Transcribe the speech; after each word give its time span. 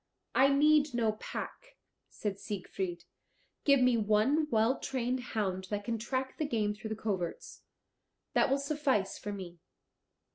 "I 0.33 0.47
need 0.49 0.95
no 0.95 1.11
pack," 1.11 1.77
said 2.09 2.39
Siegfried; 2.39 3.03
"give 3.65 3.81
me 3.81 3.97
one 3.97 4.47
well 4.49 4.79
trained 4.79 5.19
hound 5.19 5.65
that 5.69 5.83
can 5.83 5.99
track 5.99 6.39
the 6.39 6.47
game 6.47 6.73
through 6.73 6.89
the 6.89 6.95
coverts. 6.95 7.61
That 8.33 8.49
will 8.49 8.57
suffice 8.57 9.19
for 9.19 9.31
me." 9.31 9.59